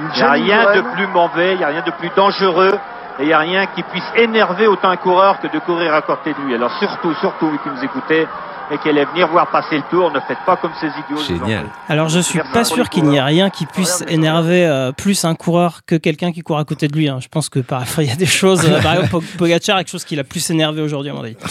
Il 0.00 0.08
n'y 0.08 0.22
a 0.22 0.30
rien 0.32 0.74
de 0.74 0.80
plus 0.80 1.06
mauvais, 1.06 1.52
il 1.52 1.58
n'y 1.58 1.64
a 1.64 1.68
rien 1.68 1.82
de 1.82 1.90
plus 1.92 2.10
dangereux, 2.16 2.76
et 3.20 3.22
il 3.22 3.26
n'y 3.28 3.32
a 3.32 3.38
rien 3.38 3.66
qui 3.66 3.84
puisse 3.84 4.10
énerver 4.16 4.66
autant 4.66 4.90
un 4.90 4.96
coureur 4.96 5.38
que 5.38 5.46
de 5.46 5.60
courir 5.60 5.94
à 5.94 6.02
côté 6.02 6.34
de 6.34 6.40
lui. 6.42 6.56
Alors 6.56 6.72
surtout, 6.80 7.14
surtout, 7.14 7.48
vous 7.48 7.58
qui 7.58 7.68
nous 7.68 7.84
écoutez, 7.84 8.26
et 8.70 8.78
qui 8.78 8.88
allez 8.88 9.04
venir 9.06 9.28
voir 9.28 9.50
passer 9.50 9.76
le 9.76 9.82
tour, 9.90 10.10
ne 10.12 10.20
faites 10.20 10.38
pas 10.44 10.56
comme 10.56 10.72
ces 10.80 10.86
idiots. 10.88 11.22
Génial. 11.26 11.66
Alors 11.88 12.08
je 12.08 12.20
suis 12.20 12.40
pas 12.52 12.64
sûr 12.64 12.88
qu'il 12.88 13.04
n'y 13.04 13.16
ait 13.16 13.22
rien 13.22 13.50
qui 13.50 13.66
puisse 13.66 14.02
énerver 14.08 14.66
euh, 14.66 14.92
plus 14.92 15.24
un 15.24 15.34
coureur 15.34 15.80
que 15.86 15.94
quelqu'un 15.96 16.32
qui 16.32 16.40
court 16.40 16.58
à 16.58 16.64
côté 16.64 16.88
de 16.88 16.96
lui. 16.96 17.08
hein. 17.08 17.18
Je 17.20 17.28
pense 17.28 17.48
que 17.48 17.60
parfois 17.60 18.02
il 18.04 18.08
y 18.08 18.12
a 18.12 18.16
des 18.16 18.26
choses, 18.26 18.64
euh, 18.64 18.80
par 18.82 18.94
exemple 18.94 19.10
Pog- 19.10 19.36
Pogacar, 19.38 19.78
quelque 19.78 19.90
chose 19.90 20.04
qui 20.04 20.16
l'a 20.16 20.24
plus 20.24 20.50
énervé 20.50 20.82
aujourd'hui 20.82 21.10
à 21.10 21.14
mon 21.14 21.22
avis. 21.22 21.36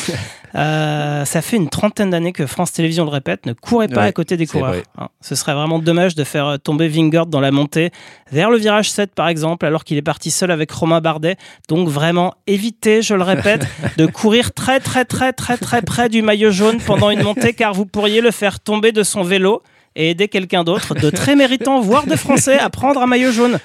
Euh, 0.57 1.25
ça 1.25 1.41
fait 1.41 1.57
une 1.57 1.67
trentaine 1.67 2.11
d'années 2.11 2.31
que 2.31 2.45
France 2.45 2.71
Télévisions 2.71 3.03
le 3.03 3.09
répète, 3.09 3.45
ne 3.45 3.51
courez 3.51 3.89
pas 3.89 4.01
Ouais, 4.03 4.07
à 4.07 4.11
côté 4.13 4.37
des 4.37 4.47
coureurs. 4.47 4.71
vrai. 4.71 4.83
hein. 4.97 5.09
Ce 5.19 5.35
serait 5.35 5.53
vraiment 5.53 5.79
dommage 5.79 6.15
de 6.15 6.23
faire 6.23 6.47
euh, 6.47 6.57
tomber 6.57 6.87
Vingord 6.87 7.25
dans 7.25 7.41
la 7.41 7.51
montée 7.51 7.91
vers 8.31 8.49
le 8.49 8.55
virage 8.57 8.89
7 8.89 9.13
par 9.13 9.27
exemple, 9.27 9.65
alors 9.65 9.83
qu'il 9.83 9.97
est 9.97 10.01
parti 10.01 10.31
seul 10.31 10.51
avec 10.51 10.71
Romain 10.71 11.01
Bardet. 11.01 11.35
Donc 11.67 11.89
vraiment 11.89 12.35
évitez, 12.47 13.01
je 13.01 13.15
le 13.15 13.23
répète, 13.23 13.67
de 13.97 14.05
courir 14.05 14.53
très 14.53 14.79
très 14.79 15.03
très 15.03 15.33
très 15.33 15.57
très 15.57 15.81
près 15.81 16.07
du 16.07 16.21
maillot 16.21 16.51
jaune 16.51 16.79
une 17.11 17.23
montée 17.23 17.53
car 17.53 17.73
vous 17.73 17.85
pourriez 17.85 18.21
le 18.21 18.31
faire 18.31 18.59
tomber 18.59 18.91
de 18.91 19.03
son 19.03 19.23
vélo 19.23 19.61
et 19.95 20.11
aider 20.11 20.27
quelqu'un 20.27 20.63
d'autre 20.63 20.93
de 20.93 21.09
très 21.09 21.35
méritant, 21.35 21.79
voire 21.79 22.05
de 22.05 22.15
français, 22.15 22.59
à 22.59 22.69
prendre 22.69 23.01
un 23.01 23.07
maillot 23.07 23.31
jaune. 23.31 23.59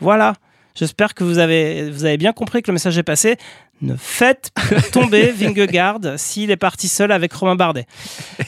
Voilà. 0.00 0.34
J'espère 0.74 1.14
que 1.14 1.24
vous 1.24 1.38
avez, 1.38 1.90
vous 1.90 2.04
avez 2.04 2.16
bien 2.16 2.32
compris 2.32 2.62
que 2.62 2.70
le 2.70 2.74
message 2.74 2.96
est 2.96 3.02
passé. 3.02 3.36
Ne 3.82 3.96
faites 3.96 4.50
tomber 4.92 5.32
Vingegaard 5.32 6.00
s'il 6.16 6.50
est 6.50 6.56
parti 6.56 6.86
seul 6.86 7.12
avec 7.12 7.32
Romain 7.32 7.56
Bardet. 7.56 7.86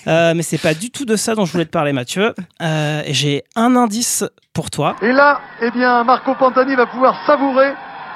Euh, 0.06 0.34
mais 0.34 0.42
c'est 0.42 0.60
pas 0.60 0.74
du 0.74 0.90
tout 0.90 1.04
de 1.04 1.16
ça 1.16 1.34
dont 1.34 1.46
je 1.46 1.52
voulais 1.52 1.64
te 1.64 1.70
parler, 1.70 1.92
Mathieu. 1.92 2.34
Euh, 2.60 3.02
J'ai 3.08 3.44
un 3.56 3.76
indice 3.76 4.24
pour 4.52 4.70
toi. 4.70 4.96
Et 5.02 5.12
là, 5.12 5.40
eh 5.62 5.70
bien, 5.70 6.04
Marco 6.04 6.34
Pantani 6.34 6.74
va 6.76 6.86
pouvoir 6.86 7.24
savourer, 7.26 7.72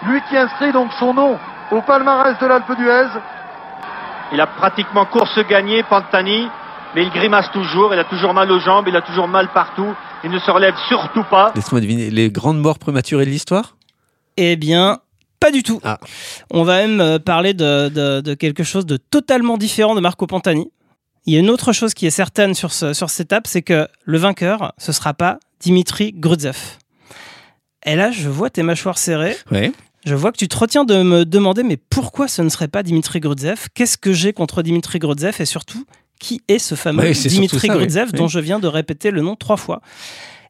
lui 0.07 0.21
qui 0.29 0.37
inscrit 0.37 0.73
donc 0.73 0.91
son 0.99 1.15
nom 1.15 1.39
au 1.73 1.81
palmarès 1.83 2.39
de 2.39 2.47
l'Alpe 2.47 2.77
d'Huez. 2.77 3.09
Il 4.33 4.41
a 4.41 4.47
pratiquement 4.47 5.07
course 5.07 5.39
gagnée, 5.49 5.83
Pantani, 5.85 6.49
mais 6.95 7.03
il 7.05 7.11
grimace 7.11 7.51
toujours, 7.53 7.95
il 7.95 7.99
a 8.01 8.05
toujours 8.05 8.35
mal 8.35 8.51
aux 8.51 8.59
jambes, 8.59 8.87
il 8.89 8.97
a 8.97 9.03
toujours 9.03 9.29
mal 9.29 9.53
partout, 9.53 9.95
il 10.25 10.31
ne 10.31 10.39
se 10.39 10.51
relève 10.51 10.75
surtout 10.89 11.25
pas. 11.25 11.53
Laisse-moi 11.55 11.81
deviner, 11.81 12.11
les 12.11 12.31
grandes 12.31 12.59
morts 12.59 12.79
prématurées 12.79 13.25
de 13.25 13.31
l'histoire? 13.31 13.77
Eh 14.37 14.57
bien, 14.57 14.99
pas 15.41 15.51
du 15.51 15.63
tout. 15.63 15.81
Ah. 15.85 15.99
On 16.51 16.65
va 16.65 16.79
même 16.79 17.01
euh, 17.01 17.19
parler 17.19 17.55
de, 17.55 17.89
de- 17.89 18.21
de 18.21 18.35
quelque 18.35 18.65
chose 18.65 18.85
de 18.87 18.97
totalement 18.97 19.57
différent 19.59 19.95
de 19.95 20.01
Marco 20.01 20.27
Pantani. 20.27 20.71
Il 21.27 21.35
y 21.35 21.37
a 21.37 21.41
une 21.41 21.51
autre 21.51 21.73
chose 21.73 21.95
qui 21.95 22.07
est 22.07 22.11
certaine 22.11 22.55
sur, 22.55 22.73
ce- 22.73 22.93
sur 22.95 23.11
cette 23.11 23.27
étape, 23.27 23.47
c'est 23.47 23.63
que 23.63 23.89
le 24.05 24.19
vainqueur, 24.19 24.73
ce 24.79 24.93
sera 24.93 25.15
pas 25.15 25.39
Dimitri 25.61 26.13
Grudzev. 26.13 26.57
Et 27.85 27.95
là, 27.95 28.11
je 28.11 28.29
vois 28.29 28.51
tes 28.51 28.63
mâchoires 28.63 28.99
serrées. 28.99 29.37
Ouais. 29.51 29.73
Je 30.07 30.15
vois 30.15 30.31
que 30.31 30.37
tu 30.39 30.47
te 30.47 30.57
retiens 30.57 30.85
de 30.85 31.03
me 31.03 31.25
demander, 31.25 31.65
mais 31.65 31.77
pourquoi 31.77 32.29
ce 32.29 32.41
ne 32.41 32.49
serait 32.49 32.69
pas 32.69 32.85
Dimitri 32.85 33.19
Grudzev 33.19 33.67
Qu'est-ce 33.75 33.99
que 33.99 34.13
j'ai 34.13 34.33
contre 34.33 34.63
Dimitri 34.63 35.01
Grudzev 35.01 35.35
Et 35.41 35.45
surtout, 35.45 35.85
qui 36.21 36.43
est 36.47 36.61
ce 36.61 36.77
fameux 36.77 37.11
Dimitri. 37.11 37.67
Grudzev 37.67 38.11
Oui. 38.13 38.19
dont 38.19 38.29
je 38.29 38.39
viens 38.39 38.61
de 38.61 38.69
répéter 38.69 39.11
le 39.11 39.21
nom 39.21 39.35
trois 39.35 39.57
fois? 39.57 39.83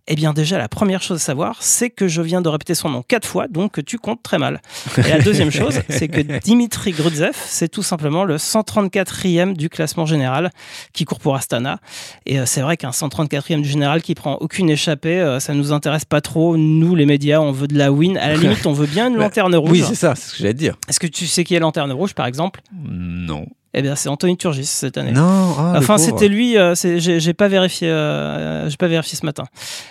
Eh 0.09 0.15
bien 0.15 0.33
déjà, 0.33 0.59
la 0.59 0.69
première 0.69 1.03
chose 1.03 1.17
à 1.17 1.25
savoir, 1.25 1.57
c'est 1.61 1.91
que 1.91 2.07
je 2.07 2.23
viens 2.23 2.41
de 2.41 2.49
répéter 2.49 2.75
son 2.75 2.89
nom 2.89 3.03
quatre 3.03 3.27
fois, 3.27 3.49
donc 3.49 3.73
que 3.73 3.81
tu 3.81 3.99
comptes 3.99 4.23
très 4.23 4.39
mal. 4.39 4.61
Et 4.99 5.03
la 5.09 5.21
deuxième 5.21 5.51
chose, 5.51 5.81
c'est 5.89 6.09
que 6.09 6.21
Dimitri 6.41 6.93
Grudzev, 6.93 7.33
c'est 7.35 7.69
tout 7.69 7.83
simplement 7.83 8.25
le 8.25 8.37
134e 8.37 9.55
du 9.55 9.69
classement 9.69 10.07
général 10.07 10.51
qui 10.93 11.05
court 11.05 11.19
pour 11.19 11.35
Astana. 11.35 11.81
Et 12.25 12.39
euh, 12.39 12.47
c'est 12.47 12.61
vrai 12.61 12.77
qu'un 12.77 12.91
134e 12.91 13.63
du 13.63 13.69
général 13.69 14.03
qui 14.03 14.15
prend 14.15 14.35
aucune 14.35 14.71
échappée, 14.71 15.21
euh, 15.21 15.41
ça 15.41 15.55
nous 15.55 15.73
intéresse 15.73 16.05
pas 16.05 16.21
trop. 16.21 16.57
Nous, 16.57 16.95
les 16.95 17.07
médias, 17.07 17.41
on 17.41 17.53
veut 17.53 17.69
de 17.69 17.77
la 17.77 17.91
win. 17.91 18.17
À 18.17 18.29
la 18.29 18.37
limite, 18.37 18.65
on 18.67 18.73
veut 18.73 18.87
bien 18.87 19.09
une 19.09 19.15
Bah, 19.17 19.25
lanterne 19.25 19.57
rouge. 19.57 19.71
Oui, 19.71 19.85
c'est 19.87 19.95
ça, 19.95 20.15
c'est 20.15 20.29
ce 20.29 20.33
que 20.33 20.39
j'allais 20.39 20.55
dire. 20.55 20.77
Est-ce 20.89 21.01
que 21.01 21.07
tu 21.07 21.27
sais 21.27 21.43
qui 21.43 21.55
est 21.55 21.61
lanterne 21.61 21.91
rouge, 21.91 22.15
par 22.15 22.27
exemple? 22.27 22.61
Non. 22.73 23.47
Eh 23.79 23.83
bien, 23.83 23.95
c'est 23.95 24.09
Anthony 24.09 24.39
Turgis 24.39 24.65
cette 24.65 24.97
année. 24.97 25.13
Non, 25.13 25.55
ah, 25.59 25.75
Enfin, 25.77 25.99
c'était 25.99 26.29
lui. 26.29 26.57
euh, 26.57 26.75
j'ai 26.75 27.35
pas 27.35 27.47
vérifié. 27.49 27.89
euh, 27.91 28.71
j'ai 28.71 28.77
pas 28.79 28.87
vérifié 28.89 29.19
ce 29.19 29.27
matin. 29.27 29.45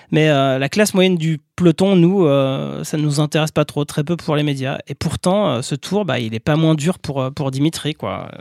Mais 0.09 0.27
euh, 0.29 0.57
la 0.57 0.69
classe 0.69 0.95
moyenne 0.95 1.17
du 1.17 1.39
peloton, 1.55 1.95
nous, 1.95 2.25
euh, 2.25 2.83
ça 2.83 2.97
nous 2.97 3.19
intéresse 3.19 3.51
pas 3.51 3.63
trop, 3.63 3.85
très 3.85 4.03
peu 4.03 4.17
pour 4.17 4.35
les 4.35 4.41
médias. 4.41 4.79
Et 4.87 4.95
pourtant, 4.95 5.61
ce 5.61 5.75
tour, 5.75 6.03
bah, 6.03 6.17
il 6.17 6.33
est 6.33 6.39
pas 6.39 6.55
moins 6.55 6.73
dur 6.73 6.97
pour 6.97 7.31
pour 7.35 7.51
Dimitri, 7.51 7.93
quoi. 7.93 8.31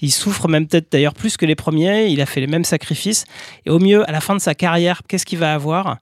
Il 0.00 0.10
souffre 0.10 0.48
même 0.48 0.66
peut-être 0.66 0.90
d'ailleurs 0.90 1.14
plus 1.14 1.36
que 1.36 1.46
les 1.46 1.54
premiers. 1.54 2.08
Il 2.08 2.20
a 2.20 2.26
fait 2.26 2.40
les 2.40 2.48
mêmes 2.48 2.64
sacrifices. 2.64 3.24
Et 3.66 3.70
au 3.70 3.78
mieux, 3.78 4.02
à 4.08 4.12
la 4.12 4.20
fin 4.20 4.34
de 4.34 4.40
sa 4.40 4.56
carrière, 4.56 5.02
qu'est-ce 5.08 5.24
qu'il 5.24 5.38
va 5.38 5.54
avoir? 5.54 5.98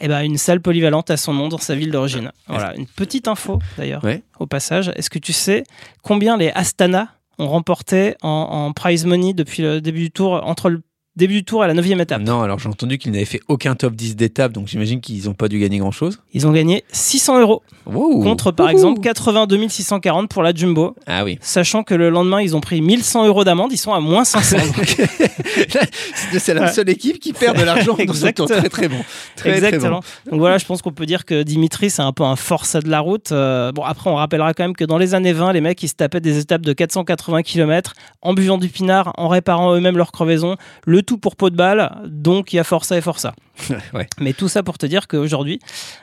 Eh 0.00 0.08
ben, 0.08 0.22
une 0.22 0.38
salle 0.38 0.60
polyvalente 0.60 1.10
à 1.10 1.16
son 1.18 1.34
nom 1.34 1.48
dans 1.48 1.58
sa 1.58 1.74
ville 1.74 1.90
d'origine. 1.90 2.32
Voilà, 2.48 2.74
une 2.76 2.86
petite 2.86 3.28
info 3.28 3.58
d'ailleurs, 3.78 4.02
Ouais. 4.02 4.22
au 4.40 4.46
passage. 4.46 4.90
Est-ce 4.96 5.08
que 5.10 5.18
tu 5.20 5.32
sais 5.34 5.62
combien 6.02 6.36
les 6.38 6.48
Astana 6.50 7.08
ont 7.38 7.48
remporté 7.48 8.16
en, 8.22 8.28
en 8.28 8.72
prize 8.72 9.04
money 9.06 9.34
depuis 9.34 9.62
le 9.62 9.80
début 9.80 10.00
du 10.00 10.10
tour 10.10 10.40
entre 10.44 10.70
le 10.70 10.82
début 11.16 11.34
du 11.34 11.44
tour 11.44 11.62
à 11.62 11.66
la 11.66 11.74
9 11.74 11.86
étape. 12.00 12.22
Non, 12.22 12.42
alors 12.42 12.58
j'ai 12.58 12.68
entendu 12.68 12.98
qu'ils 12.98 13.12
n'avaient 13.12 13.24
fait 13.24 13.40
aucun 13.48 13.74
top 13.74 13.94
10 13.94 14.16
d'étape, 14.16 14.52
donc 14.52 14.66
j'imagine 14.68 15.00
qu'ils 15.00 15.24
n'ont 15.26 15.34
pas 15.34 15.48
dû 15.48 15.58
gagner 15.60 15.78
grand-chose. 15.78 16.20
Ils 16.32 16.46
ont 16.46 16.52
gagné 16.52 16.84
600 16.92 17.40
euros 17.40 17.62
Wow. 17.86 18.22
contre 18.22 18.50
par 18.50 18.66
Ouhou. 18.66 18.72
exemple 18.72 19.00
82 19.02 19.68
640 19.68 20.28
pour 20.30 20.42
la 20.42 20.54
Jumbo, 20.54 20.96
Ah 21.06 21.22
oui. 21.24 21.38
sachant 21.42 21.82
que 21.82 21.94
le 21.94 22.08
lendemain 22.08 22.40
ils 22.40 22.56
ont 22.56 22.60
pris 22.60 22.80
1100 22.80 23.26
euros 23.26 23.44
d'amende, 23.44 23.72
ils 23.72 23.76
sont 23.78 23.92
à 23.92 24.00
moins 24.00 24.24
500. 24.24 24.56
C'est 26.38 26.54
la 26.54 26.68
seule 26.72 26.88
équipe 26.88 27.18
qui 27.20 27.32
perd 27.32 27.58
de 27.58 27.62
l'argent 27.62 27.92
dans 27.94 27.98
ce 27.98 28.04
tour. 28.04 28.46
Exactement. 28.46 28.48
Très 28.48 28.68
très 28.68 28.88
bon. 28.88 28.96
Très, 29.36 29.50
très 29.50 29.66
Exactement. 29.66 30.00
Donc 30.30 30.40
voilà, 30.40 30.58
je 30.58 30.64
pense 30.64 30.82
qu'on 30.82 30.92
peut 30.92 31.06
dire 31.06 31.24
que 31.24 31.42
Dimitri, 31.42 31.90
c'est 31.90 32.02
un 32.02 32.12
peu 32.12 32.24
un 32.24 32.36
forçat 32.36 32.80
de 32.80 32.88
la 32.88 33.00
route. 33.00 33.32
Euh, 33.32 33.72
bon, 33.72 33.82
après, 33.82 34.10
on 34.10 34.14
rappellera 34.16 34.54
quand 34.54 34.64
même 34.64 34.76
que 34.76 34.84
dans 34.84 34.98
les 34.98 35.14
années 35.14 35.32
20, 35.32 35.52
les 35.52 35.60
mecs, 35.60 35.82
ils 35.82 35.88
se 35.88 35.94
tapaient 35.94 36.20
des 36.20 36.38
étapes 36.38 36.62
de 36.62 36.72
480 36.72 37.42
km 37.42 37.92
en 38.22 38.34
buvant 38.34 38.58
du 38.58 38.68
pinard, 38.68 39.12
en 39.16 39.28
réparant 39.28 39.74
eux-mêmes 39.74 39.96
leurs 39.96 40.12
crevaisons, 40.12 40.56
le 40.86 41.02
tout 41.04 41.18
pour 41.18 41.36
pot 41.36 41.50
de 41.50 41.56
balle. 41.56 41.90
Donc, 42.06 42.52
il 42.52 42.56
y 42.56 42.58
a 42.58 42.64
forçat 42.64 42.98
et. 42.98 43.02
Ouais. 43.92 44.08
Mais 44.18 44.32
tout 44.32 44.48
ça 44.48 44.62
pour 44.62 44.78
te 44.78 44.86
dire 44.86 45.06
qu'aujourd'hui, 45.06 45.60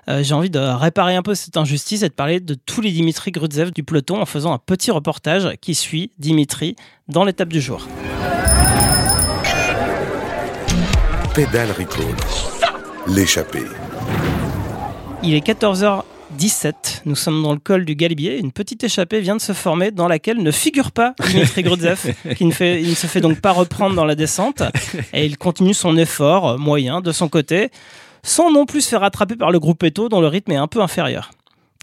euh, 0.08 0.24
j'ai 0.24 0.34
envie 0.34 0.50
de 0.50 0.60
réparer 0.60 1.16
un 1.16 1.22
peu 1.22 1.36
cette 1.36 1.58
injustice 1.58 2.02
et 2.02 2.08
de 2.08 2.14
parler 2.14 2.40
de 2.40 2.54
tous 2.54 2.80
les 2.80 2.92
Dimitri 2.92 3.32
Grudzev 3.32 3.72
du 3.72 3.84
peloton 3.84 4.22
en 4.22 4.26
faisant 4.26 4.54
un 4.54 4.58
petit 4.58 4.92
reportage 4.92 5.50
qui 5.60 5.76
suit 5.76 6.12
Dimitri 6.18 6.76
dans 7.10 7.26
l'étape 7.26 7.50
du 7.50 7.60
jour. 7.60 7.88
Pédale 11.36 11.72
Recall. 11.72 12.16
L'échappée. 13.08 13.66
Il 15.24 15.34
est 15.34 15.42
14h17. 16.42 17.02
Nous 17.06 17.16
sommes 17.16 17.44
dans 17.44 17.54
le 17.54 17.60
col 17.60 17.86
du 17.86 17.96
Galibier. 17.96 18.40
Une 18.40 18.52
petite 18.52 18.84
échappée 18.84 19.22
vient 19.22 19.36
de 19.36 19.42
se 19.42 19.54
former 19.54 19.92
dans 19.92 20.08
laquelle 20.08 20.42
ne 20.42 20.52
figure 20.52 20.92
pas 20.92 21.14
Dimitri 21.30 21.62
Grudzev, 21.64 22.14
qui 22.36 22.46
ne, 22.46 22.52
fait, 22.52 22.82
il 22.82 22.90
ne 22.90 22.96
se 22.96 23.08
fait 23.08 23.22
donc 23.22 23.40
pas 23.42 23.52
reprendre 23.52 23.96
dans 23.96 24.06
la 24.06 24.16
descente. 24.16 24.64
Et 25.14 25.26
il 25.26 25.38
continue 25.38 25.74
son 25.74 25.98
effort 25.98 26.58
moyen 26.58 27.02
de 27.02 27.12
son 27.12 27.30
côté, 27.30 27.70
sans 28.24 28.52
non 28.52 28.66
plus 28.66 28.82
se 28.82 28.90
faire 28.90 29.02
rattraper 29.02 29.36
par 29.36 29.52
le 29.52 29.60
groupe 29.60 29.84
Eto, 29.84 30.10
dont 30.10 30.22
le 30.22 30.28
rythme 30.28 30.52
est 30.52 30.58
un 30.58 30.68
peu 30.68 30.82
inférieur. 30.82 31.32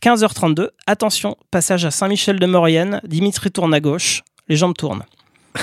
15h32, 0.03 0.69
attention, 0.87 1.37
passage 1.51 1.85
à 1.85 1.91
Saint-Michel 1.91 2.39
de 2.39 2.47
Maurienne. 2.47 3.01
Dimitri 3.05 3.51
tourne 3.51 3.75
à 3.75 3.81
gauche, 3.81 4.23
les 4.49 4.57
jambes 4.57 4.77
tournent. 4.77 5.05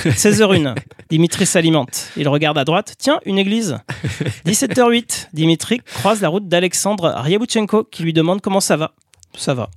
16h01, 0.03 0.75
Dimitri 1.09 1.45
s'alimente. 1.45 2.09
Il 2.17 2.27
regarde 2.27 2.57
à 2.57 2.65
droite, 2.65 2.95
tiens, 2.97 3.19
une 3.25 3.37
église. 3.37 3.77
17h08, 4.45 5.27
Dimitri 5.33 5.81
croise 5.95 6.21
la 6.21 6.29
route 6.29 6.47
d'Alexandre 6.47 7.13
Ryabouchenko 7.15 7.83
qui 7.85 8.03
lui 8.03 8.13
demande 8.13 8.41
comment 8.41 8.59
ça 8.59 8.77
va. 8.77 8.93
Ça 9.37 9.53
va. 9.53 9.69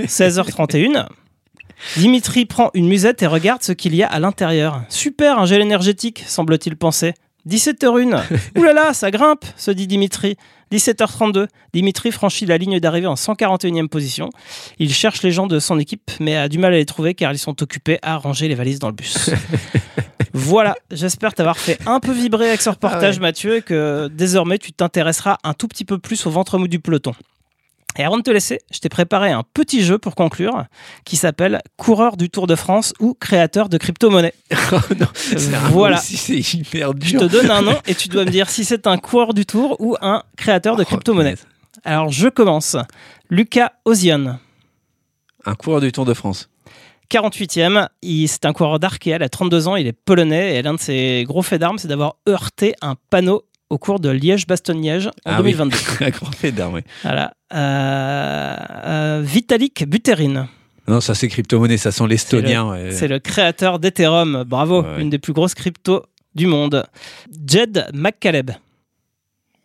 16h31, 0.00 1.06
Dimitri 1.96 2.46
prend 2.46 2.70
une 2.74 2.88
musette 2.88 3.22
et 3.22 3.26
regarde 3.26 3.62
ce 3.62 3.72
qu'il 3.72 3.94
y 3.94 4.02
a 4.02 4.08
à 4.08 4.18
l'intérieur. 4.18 4.82
Super, 4.88 5.38
un 5.38 5.46
gel 5.46 5.60
énergétique, 5.60 6.24
semble-t-il 6.26 6.76
penser. 6.76 7.14
17h01, 7.48 8.22
oulala, 8.58 8.92
ça 8.92 9.10
grimpe, 9.10 9.44
se 9.56 9.70
dit 9.70 9.86
Dimitri. 9.86 10.36
17h32, 10.72 11.46
Dimitri 11.72 12.10
franchit 12.10 12.44
la 12.44 12.58
ligne 12.58 12.80
d'arrivée 12.80 13.06
en 13.06 13.14
141e 13.14 13.86
position. 13.86 14.30
Il 14.80 14.92
cherche 14.92 15.22
les 15.22 15.30
gens 15.30 15.46
de 15.46 15.60
son 15.60 15.78
équipe, 15.78 16.10
mais 16.18 16.36
a 16.36 16.48
du 16.48 16.58
mal 16.58 16.74
à 16.74 16.76
les 16.76 16.86
trouver 16.86 17.14
car 17.14 17.32
ils 17.32 17.38
sont 17.38 17.62
occupés 17.62 17.98
à 18.02 18.16
ranger 18.16 18.48
les 18.48 18.56
valises 18.56 18.80
dans 18.80 18.88
le 18.88 18.94
bus. 18.94 19.30
voilà, 20.34 20.74
j'espère 20.90 21.34
t'avoir 21.34 21.56
fait 21.56 21.78
un 21.86 22.00
peu 22.00 22.10
vibrer 22.12 22.48
avec 22.48 22.62
ce 22.62 22.70
reportage, 22.70 23.14
Ah 23.14 23.18
ouais. 23.18 23.22
Mathieu, 23.28 23.56
et 23.58 23.62
que 23.62 24.08
désormais 24.08 24.58
tu 24.58 24.72
t'intéresseras 24.72 25.38
un 25.44 25.54
tout 25.54 25.68
petit 25.68 25.84
peu 25.84 25.98
plus 25.98 26.26
au 26.26 26.30
ventre 26.30 26.58
mou 26.58 26.66
du 26.66 26.80
peloton. 26.80 27.12
Et 27.98 28.04
avant 28.04 28.18
de 28.18 28.22
te 28.22 28.30
laisser, 28.30 28.60
je 28.70 28.78
t'ai 28.78 28.88
préparé 28.88 29.30
un 29.30 29.42
petit 29.54 29.82
jeu 29.82 29.98
pour 29.98 30.14
conclure 30.14 30.64
qui 31.04 31.16
s'appelle 31.16 31.60
Coureur 31.76 32.16
du 32.16 32.28
Tour 32.30 32.46
de 32.46 32.54
France 32.54 32.92
ou 33.00 33.14
créateur 33.14 33.68
de 33.68 33.78
crypto-monnaie. 33.78 34.34
Oh 34.72 34.76
un 34.90 35.68
Voilà. 35.70 35.96
c'est 35.98 36.38
hyper 36.54 36.90
Je 37.00 37.10
dur. 37.10 37.20
te 37.20 37.24
donne 37.26 37.50
un 37.50 37.62
nom 37.62 37.76
et 37.86 37.94
tu 37.94 38.08
dois 38.08 38.24
me 38.24 38.30
dire 38.30 38.48
si 38.50 38.64
c'est 38.64 38.86
un 38.86 38.98
coureur 38.98 39.32
du 39.34 39.46
Tour 39.46 39.76
ou 39.80 39.96
un 40.00 40.22
créateur 40.36 40.76
de 40.76 40.82
Oh, 40.82 40.86
crypto-monnaie. 40.86 41.36
Alors 41.84 42.10
je 42.10 42.28
commence. 42.28 42.76
Lucas 43.30 43.72
Ozian, 43.84 44.38
Un 45.44 45.54
coureur 45.54 45.80
du 45.80 45.90
Tour 45.92 46.04
de 46.04 46.14
France. 46.14 46.48
48e. 47.08 47.88
Il- 48.02 48.26
C'est 48.28 48.44
un 48.46 48.52
coureur 48.52 48.78
d'Arkea, 48.80 49.16
il 49.16 49.22
a 49.22 49.28
32 49.28 49.68
ans, 49.68 49.76
il 49.76 49.86
est 49.86 49.92
polonais 49.92 50.56
et 50.56 50.62
l'un 50.62 50.74
de 50.74 50.80
ses 50.80 51.24
gros 51.26 51.42
faits 51.42 51.60
d'armes, 51.60 51.78
c'est 51.78 51.88
d'avoir 51.88 52.16
heurté 52.28 52.74
un 52.82 52.96
panneau 53.10 53.42
au 53.70 53.78
cours 53.78 54.00
de 54.00 54.08
Liège-Bastogne-Liège 54.10 55.08
en 55.08 55.10
Ah 55.24 55.42
oui. 55.42 55.52
2022. 55.54 55.76
Un 56.06 56.10
grand 56.10 56.32
fait 56.34 56.52
d'armes, 56.52 56.74
oui. 56.74 56.80
Voilà. 57.02 57.34
Euh, 57.52 58.56
euh, 58.84 59.22
Vitalik 59.24 59.84
Buterin. 59.88 60.48
Non, 60.88 61.00
ça 61.00 61.14
c'est 61.14 61.26
crypto-monnaie, 61.28 61.78
ça 61.78 61.90
sent 61.90 62.06
l'estonien. 62.06 62.76
C'est 62.92 63.08
le 63.08 63.18
créateur 63.18 63.78
d'Ethereum. 63.80 64.44
Bravo, 64.46 64.82
Ouais. 64.82 65.00
une 65.02 65.10
des 65.10 65.18
plus 65.18 65.32
grosses 65.32 65.54
cryptos 65.54 66.04
du 66.36 66.46
monde. 66.46 66.86
Jed 67.46 67.86
McCaleb, 67.92 68.52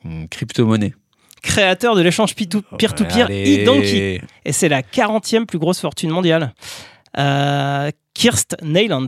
Hum, 0.04 0.28
Crypto-monnaie. 0.30 0.96
créateur 1.44 1.96
de 1.96 2.02
l'échange 2.02 2.34
peer-to-peer 2.34 3.26
Allez. 3.28 3.62
e-Donkey. 3.64 4.22
Et 4.46 4.52
c'est 4.52 4.70
la 4.70 4.82
40e 4.82 5.46
plus 5.46 5.60
grosse 5.60 5.80
fortune 5.80 6.10
mondiale. 6.10 6.54
Euh, 7.20 7.92
Kirst 8.16 8.58
Neylands. 8.64 9.06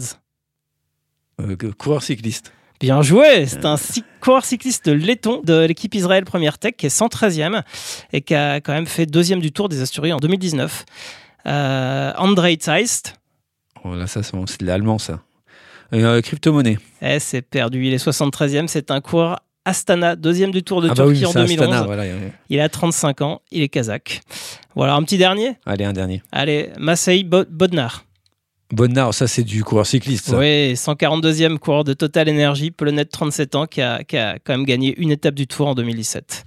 Coureur 1.80 2.04
cycliste. 2.04 2.54
Bien 2.80 3.02
joué 3.02 3.46
C'est 3.48 3.66
un 3.66 3.78
cy- 3.78 4.04
coureur 4.24 4.46
cycliste 4.46 4.88
laiton 4.88 5.42
de 5.44 5.66
l'équipe 5.66 5.94
Israël 5.96 6.24
Première 6.26 6.58
Tech 6.58 6.74
qui 6.78 6.86
est 6.86 6.96
113e 6.98 7.62
et 8.14 8.22
qui 8.22 8.36
a 8.36 8.62
quand 8.62 8.74
même 8.74 8.86
fait 8.88 9.06
deuxième 9.06 9.40
du 9.42 9.52
Tour 9.52 9.68
des 9.70 9.82
Asturies 9.82 10.14
en 10.14 10.18
2019. 10.18 10.86
Euh, 11.46 12.14
Andrei 12.18 12.58
Zeist, 12.62 13.16
Oh, 13.86 13.96
là, 13.96 14.08
ça, 14.08 14.24
c'est 14.24 14.32
bon, 14.32 14.46
l'allemand, 14.62 14.98
ça. 14.98 15.20
Euh, 15.92 16.22
crypto-monnaie. 16.22 16.78
Eh, 17.02 17.20
c'est 17.20 17.42
perdu. 17.42 17.86
Il 17.86 17.94
est 17.94 17.98
73e. 17.98 18.68
C'est 18.68 18.92
un 18.92 19.02
coureur 19.02 19.42
Astana, 19.66 20.16
deuxième 20.16 20.52
du 20.52 20.64
Tour 20.64 20.82
de 20.82 20.88
Ah 20.88 20.94
bah 20.94 21.04
Turquie 21.04 21.20
oui, 21.20 21.26
en 21.26 21.32
c'est 21.34 21.40
2011. 21.40 21.68
Astana, 21.68 21.84
voilà. 21.86 22.04
euh, 22.04 22.30
Il 22.50 22.62
a 22.62 22.70
35 22.70 23.22
ans. 23.22 23.42
Il 23.52 23.62
est 23.62 23.68
kazakh. 23.68 24.22
Voilà, 24.74 24.96
un 24.96 25.04
petit 25.04 25.18
dernier? 25.18 25.58
Allez, 25.66 25.84
un 25.84 25.92
dernier. 25.92 26.24
Allez, 26.32 26.70
Masei 26.80 27.24
Bo- 27.26 27.44
Bodnar. 27.50 28.06
Bonnard, 28.72 29.14
ça 29.14 29.28
c'est 29.28 29.44
du 29.44 29.64
coureur 29.64 29.86
cycliste. 29.86 30.26
Ça. 30.32 30.38
Oui, 30.38 30.74
142e 30.74 31.58
coureur 31.60 31.84
de 31.84 31.94
Total 31.94 32.30
Energy, 32.30 32.72
polonais 32.72 33.04
de 33.06 33.10
37 33.10 33.56
ans, 33.56 33.66
qui 33.68 33.82
a, 33.82 34.04
qui 34.04 34.18
a 34.18 34.40
quand 34.44 34.54
même 34.54 34.66
gagné 34.66 34.96
une 34.98 35.12
étape 35.12 35.36
du 35.36 35.46
Tour 35.48 35.68
en 35.68 35.76
2017. 35.76 36.46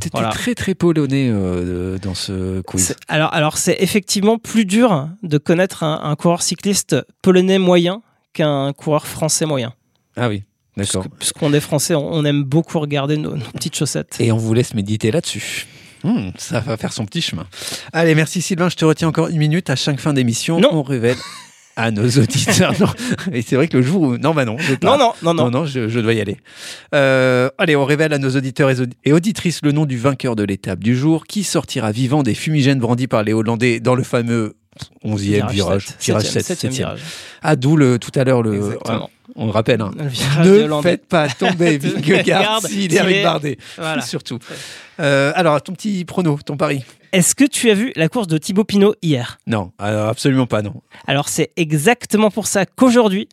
T'étais 0.00 0.18
Voilà. 0.18 0.30
très 0.30 0.54
très 0.54 0.74
polonais 0.74 1.28
euh, 1.30 1.96
dans 1.98 2.14
ce 2.14 2.60
quiz. 2.62 2.94
Alors, 3.08 3.32
alors 3.32 3.56
c'est 3.56 3.76
effectivement 3.80 4.36
plus 4.36 4.64
dur 4.64 5.08
de 5.22 5.38
connaître 5.38 5.82
un, 5.84 6.00
un 6.02 6.16
coureur 6.16 6.42
cycliste 6.42 6.96
polonais 7.22 7.58
moyen 7.58 8.02
qu'un 8.32 8.72
coureur 8.72 9.06
français 9.06 9.46
moyen. 9.46 9.72
Ah 10.16 10.28
oui, 10.28 10.42
d'accord. 10.76 11.06
Puisqu'on 11.18 11.52
est 11.54 11.60
français, 11.60 11.94
on, 11.94 12.24
aime 12.24 12.42
beaucoup 12.42 12.80
regarder 12.80 13.16
nos, 13.16 13.36
nos 13.36 13.44
petites 13.46 13.76
chaussettes. 13.76 14.16
Et 14.18 14.32
on 14.32 14.36
vous 14.36 14.52
laisse 14.52 14.74
méditer 14.74 15.10
là-dessus. 15.10 15.66
Hmm, 16.04 16.30
ça 16.36 16.60
va 16.60 16.76
faire 16.76 16.92
son 16.92 17.06
petit 17.06 17.22
chemin. 17.22 17.46
Allez, 17.92 18.14
merci 18.16 18.42
Sylvain. 18.42 18.68
Je 18.68 18.76
te 18.76 18.84
retiens 18.84 19.06
encore 19.08 19.28
une 19.28 19.38
minute. 19.38 19.70
À 19.70 19.76
chaque 19.76 20.00
fin 20.00 20.12
d'émission, 20.12 20.60
on 20.72 20.82
révèle 20.82 21.16
à 21.76 21.90
nos 21.90 22.06
auditeurs. 22.18 22.74
non. 22.80 22.86
Et 23.32 23.42
c'est 23.42 23.56
vrai 23.56 23.68
que 23.68 23.76
le 23.78 23.82
jour 23.82 24.02
où. 24.02 24.16
Non, 24.18 24.34
bah 24.34 24.44
non. 24.44 24.56
Non, 24.82 24.98
non, 24.98 25.12
non, 25.22 25.34
non. 25.34 25.44
Non, 25.44 25.50
non, 25.50 25.66
je, 25.66 25.88
je 25.88 26.00
dois 26.00 26.12
y 26.14 26.20
aller. 26.20 26.36
Euh, 26.94 27.48
allez, 27.58 27.76
on 27.76 27.84
révèle 27.84 28.12
à 28.12 28.18
nos 28.18 28.30
auditeurs 28.30 28.70
et 28.70 28.74
audi- 28.80 28.96
et 29.04 29.12
auditrices 29.12 29.60
le 29.62 29.72
nom 29.72 29.86
du 29.86 29.98
vainqueur 29.98 30.36
de 30.36 30.42
l'étape 30.44 30.80
du 30.80 30.96
jour, 30.96 31.26
qui 31.26 31.44
sortira 31.44 31.92
vivant 31.92 32.22
des 32.22 32.34
fumigènes 32.34 32.78
brandis 32.78 33.06
par 33.08 33.22
les 33.22 33.32
Hollandais 33.32 33.80
dans 33.80 33.94
le 33.94 34.02
fameux 34.02 34.54
11e 35.04 35.50
virage, 35.50 35.86
sept, 35.86 35.96
virage 36.06 36.22
septième, 36.24 36.42
7, 36.42 36.44
septième 36.46 36.72
7e. 36.72 36.76
virage. 36.76 37.00
Ah, 37.42 37.56
d'où 37.56 37.76
le, 37.76 37.98
tout 37.98 38.10
à 38.18 38.24
l'heure, 38.24 38.42
le, 38.42 38.54
Exactement. 38.54 39.08
ah, 39.10 39.28
on 39.36 39.46
le 39.46 39.50
rappelle, 39.52 39.80
hein. 39.80 39.90
Le 40.44 40.66
ne 40.66 40.82
faites 40.82 41.06
pas 41.06 41.28
tomber 41.28 41.78
Vingegaard 41.78 42.60
s'il 42.66 42.94
est- 42.94 43.22
Bardet, 43.22 43.58
Voilà. 43.78 44.02
surtout. 44.02 44.38
Euh, 45.00 45.32
alors, 45.34 45.60
ton 45.62 45.72
petit 45.72 46.04
prono, 46.04 46.38
ton 46.44 46.56
pari 46.56 46.84
Est-ce 47.12 47.34
que 47.34 47.44
tu 47.44 47.70
as 47.70 47.74
vu 47.74 47.92
la 47.96 48.08
course 48.08 48.26
de 48.26 48.38
Thibaut 48.38 48.64
Pinot 48.64 48.94
hier? 49.02 49.38
Non, 49.46 49.72
alors, 49.78 50.08
absolument 50.08 50.46
pas, 50.46 50.62
non. 50.62 50.82
Alors 51.06 51.28
c'est 51.28 51.52
exactement 51.56 52.30
pour 52.30 52.46
ça 52.46 52.64
qu'aujourd'hui, 52.66 53.28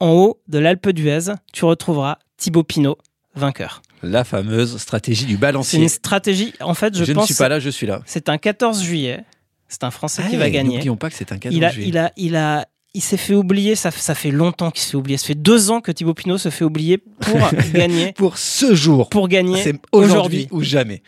en 0.00 0.10
haut 0.10 0.40
de 0.46 0.58
l'Alpe 0.58 0.90
d'Huez, 0.90 1.32
tu 1.52 1.64
retrouveras 1.64 2.18
Thibaut 2.36 2.62
Pinot 2.62 2.96
vainqueur. 3.34 3.82
La 4.04 4.22
fameuse 4.22 4.76
stratégie 4.78 5.26
du 5.26 5.32
C'est 5.34 5.38
balancier. 5.40 5.80
une 5.82 5.88
stratégie, 5.88 6.52
en 6.60 6.74
fait, 6.74 6.96
je, 6.96 7.04
Je, 7.04 7.10
ne 7.10 7.16
pense, 7.16 7.26
suis 7.26 7.34
pas 7.34 7.48
là, 7.48 7.58
je 7.58 7.70
suis 7.70 7.86
là. 7.86 8.00
c'est 8.06 8.28
un 8.28 8.38
14 8.38 8.80
juillet, 8.82 9.24
c'est 9.68 9.82
un 9.82 9.90
Français 9.90 10.22
qui 10.30 10.36
va 10.36 10.48
gagner. 10.50 10.74
N'oublions 10.76 10.96
pas 10.96 11.10
que 11.10 11.16
c'est 11.16 11.32
un 11.32 11.38
cadeau. 11.38 11.56
Il 11.56 11.64
a, 11.64 11.72
il 11.74 11.98
a, 11.98 12.12
il 12.16 12.36
a, 12.36 12.66
il 12.94 13.02
s'est 13.02 13.16
fait 13.16 13.34
oublier. 13.34 13.74
Ça, 13.74 13.90
ça 13.90 14.14
fait 14.14 14.30
longtemps 14.30 14.70
qu'il 14.70 14.82
s'est 14.82 14.96
oublier. 14.96 15.16
Ça 15.18 15.26
fait 15.26 15.34
deux 15.34 15.70
ans 15.72 15.80
que 15.80 15.90
Thibaut 15.90 16.14
Pinot 16.14 16.38
se 16.38 16.48
fait 16.50 16.64
oublier 16.64 16.98
pour 16.98 17.40
gagner, 17.74 18.12
Pour 18.12 18.38
ce 18.38 18.72
jour, 18.76 19.08
pour 19.08 19.26
gagner 19.26 19.60
c'est 19.62 19.74
aujourd'hui. 19.90 20.46
aujourd'hui 20.46 20.48
ou 20.52 20.62
jamais. 20.62 21.02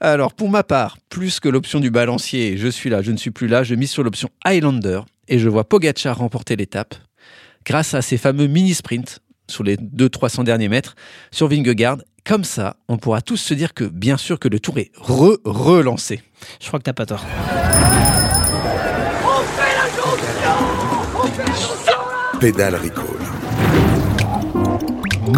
Alors, 0.00 0.32
pour 0.32 0.48
ma 0.48 0.62
part, 0.62 0.96
plus 1.08 1.40
que 1.40 1.48
l'option 1.48 1.80
du 1.80 1.90
balancier, 1.90 2.56
je 2.56 2.68
suis 2.68 2.88
là, 2.88 3.02
je 3.02 3.10
ne 3.10 3.16
suis 3.16 3.32
plus 3.32 3.48
là, 3.48 3.64
je 3.64 3.74
mise 3.74 3.90
sur 3.90 4.04
l'option 4.04 4.28
Highlander 4.44 5.00
et 5.26 5.40
je 5.40 5.48
vois 5.48 5.68
Pogacar 5.68 6.18
remporter 6.18 6.54
l'étape 6.54 6.94
grâce 7.64 7.94
à 7.94 8.02
ses 8.02 8.16
fameux 8.16 8.46
mini-sprints 8.46 9.18
sur 9.50 9.64
les 9.64 9.76
200-300 9.76 10.44
derniers 10.44 10.68
mètres 10.68 10.94
sur 11.32 11.48
Vingegaard. 11.48 11.98
Comme 12.24 12.44
ça, 12.44 12.76
on 12.88 12.96
pourra 12.96 13.22
tous 13.22 13.38
se 13.38 13.54
dire 13.54 13.74
que, 13.74 13.84
bien 13.84 14.16
sûr, 14.16 14.38
que 14.38 14.48
le 14.48 14.60
tour 14.60 14.78
est 14.78 14.92
re-relancé. 14.94 16.22
Je 16.60 16.68
crois 16.68 16.78
que 16.78 16.84
t'as 16.84 16.92
pas 16.92 17.06
tort. 17.06 17.24
Pédale 22.38 22.76
Recall. 22.76 23.17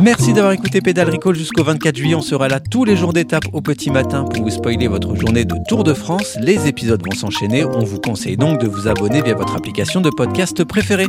Merci 0.03 0.33
d'avoir 0.33 0.53
écouté 0.53 0.81
Pédale 0.81 1.11
Recall 1.11 1.35
jusqu'au 1.35 1.65
24 1.65 1.97
juillet. 1.97 2.15
On 2.15 2.23
sera 2.23 2.49
là 2.49 2.61
tous 2.61 2.85
les 2.85 2.97
jours 2.97 3.13
d'étape 3.13 3.45
au 3.53 3.61
petit 3.61 3.91
matin 3.91 4.25
pour 4.25 4.43
vous 4.45 4.51
spoiler 4.51 4.87
votre 4.89 5.15
journée 5.17 5.45
de 5.45 5.55
Tour 5.69 5.85
de 5.85 5.95
France. 5.95 6.37
Les 6.41 6.67
épisodes 6.69 7.03
vont 7.05 7.17
s'enchaîner. 7.17 7.65
On 7.65 7.85
vous 7.85 7.99
conseille 8.01 8.37
donc 8.37 8.61
de 8.61 8.69
vous 8.69 8.89
abonner 8.89 9.23
via 9.23 9.35
votre 9.35 9.57
application 9.57 10.01
de 10.01 10.11
podcast 10.11 10.65
préférée. 10.65 11.09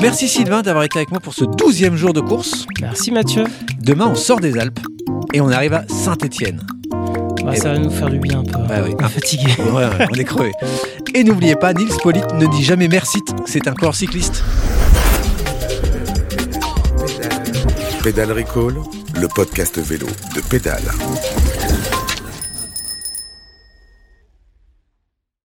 Merci 0.00 0.28
Sylvain 0.28 0.62
d'avoir 0.62 0.84
été 0.84 0.98
avec 0.98 1.10
moi 1.10 1.20
pour 1.20 1.34
ce 1.34 1.44
12e 1.44 1.94
jour 1.94 2.12
de 2.12 2.20
course. 2.20 2.66
Merci 2.80 3.10
Mathieu. 3.10 3.44
Demain, 3.80 4.08
on 4.10 4.14
sort 4.14 4.40
des 4.40 4.58
Alpes 4.58 4.80
et 5.32 5.40
on 5.40 5.48
arrive 5.50 5.74
à 5.74 5.84
Saint-Étienne. 5.88 6.62
Bah, 7.44 7.52
Eh 7.54 7.56
ça 7.56 7.72
va 7.72 7.78
nous 7.78 7.90
faire 7.90 8.10
du 8.10 8.18
bien 8.18 8.40
un 8.40 8.44
peu. 8.44 8.58
Oui. 8.58 8.94
On 8.98 9.06
est 9.06 9.08
fatigué. 9.08 9.46
Ouais, 9.58 9.84
ouais, 9.84 10.06
on 10.10 10.14
est 10.14 10.24
crevé. 10.24 10.52
Et 11.14 11.22
n'oubliez 11.22 11.56
pas, 11.56 11.72
Nils 11.72 11.88
Polit 12.02 12.20
ne 12.34 12.46
dit 12.46 12.62
jamais 12.64 12.88
merci, 12.88 13.18
c'est 13.46 13.68
un 13.68 13.74
corps 13.74 13.94
cycliste. 13.94 14.42
Pédale 18.06 18.30
Recall, 18.30 18.76
le 19.20 19.26
podcast 19.26 19.80
vélo 19.80 20.06
de 20.32 20.40
Pédale. 20.40 20.92